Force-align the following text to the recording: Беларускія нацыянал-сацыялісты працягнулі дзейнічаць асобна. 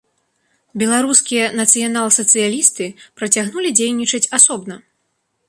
Беларускія 0.81 1.43
нацыянал-сацыялісты 1.59 2.89
працягнулі 3.23 3.69
дзейнічаць 3.83 4.25
асобна. 4.41 4.81